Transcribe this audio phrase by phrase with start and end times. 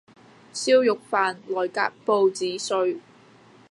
[0.51, 2.97] 燒肉飯內夾報紙碎